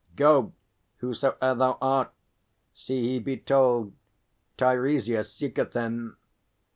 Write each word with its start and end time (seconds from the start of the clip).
Go, 0.15 0.53
whosoe'er 0.97 1.53
thou 1.53 1.77
art. 1.79 2.11
See 2.73 3.03
he 3.07 3.19
be 3.19 3.37
told 3.37 3.93
Teiresias 4.57 5.31
seeketh 5.31 5.73
him. 5.75 6.17